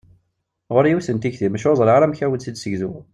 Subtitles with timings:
[0.73, 2.93] Ɣuṛ-i yiwet n tikti, maca ur ẓriɣ ara amek ara awen-tt-id-segziɣ!